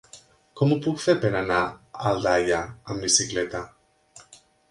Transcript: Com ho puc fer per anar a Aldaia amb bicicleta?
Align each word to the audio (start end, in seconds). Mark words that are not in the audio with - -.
Com 0.59 0.71
ho 0.71 0.77
puc 0.85 1.01
fer 1.03 1.13
per 1.25 1.29
anar 1.41 1.59
a 1.65 1.75
Aldaia 2.13 2.63
amb 2.93 3.07
bicicleta? 3.09 3.65